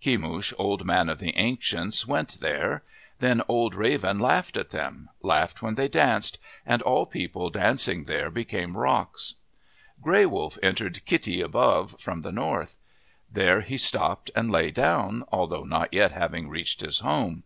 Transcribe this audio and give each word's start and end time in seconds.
Kemush, 0.00 0.54
Old 0.58 0.86
Man 0.86 1.10
of 1.10 1.18
the 1.18 1.36
Ancients, 1.36 2.06
went 2.06 2.40
there. 2.40 2.82
Then 3.18 3.42
Old 3.46 3.74
Raven 3.74 4.18
laughed 4.18 4.56
at 4.56 4.70
them, 4.70 5.10
laughed 5.22 5.60
when 5.60 5.74
they 5.74 5.86
danced, 5.86 6.38
and 6.64 6.80
all 6.80 7.04
people 7.04 7.50
dancing 7.50 8.04
there 8.04 8.30
became 8.30 8.78
rocks. 8.78 9.34
Gray 10.00 10.24
Wolf 10.24 10.56
entered 10.62 11.04
Kitti 11.04 11.42
above, 11.44 12.00
from 12.00 12.22
the 12.22 12.32
north. 12.32 12.78
There 13.30 13.60
he 13.60 13.76
stopped 13.76 14.30
and 14.34 14.50
lay 14.50 14.70
down, 14.70 15.24
although 15.30 15.64
not 15.64 15.92
yet 15.92 16.12
having 16.12 16.48
reached 16.48 16.80
his 16.80 17.00
home. 17.00 17.42